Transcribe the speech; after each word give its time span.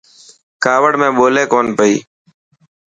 ڪاوڙ 0.63 0.91
۾ 1.05 1.07
ٻولي 1.17 1.43
ڪونه 1.51 1.71
پئي. 1.77 1.93